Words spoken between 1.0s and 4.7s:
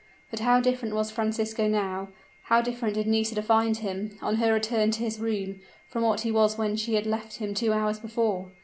Francisco now how different did Nisida find him, on her